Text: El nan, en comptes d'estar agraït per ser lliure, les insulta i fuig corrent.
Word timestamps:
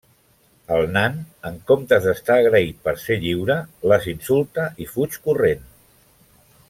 El 0.75 0.85
nan, 0.93 1.17
en 1.49 1.59
comptes 1.71 2.07
d'estar 2.07 2.37
agraït 2.45 2.79
per 2.87 2.95
ser 3.03 3.19
lliure, 3.27 3.59
les 3.93 4.09
insulta 4.15 4.67
i 4.87 4.89
fuig 4.95 5.21
corrent. 5.29 5.63